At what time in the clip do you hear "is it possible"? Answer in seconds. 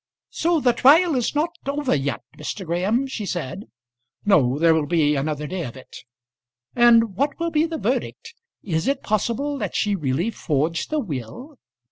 8.63-9.59